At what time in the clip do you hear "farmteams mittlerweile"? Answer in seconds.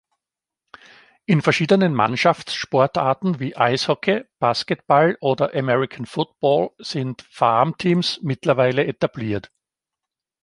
7.21-8.87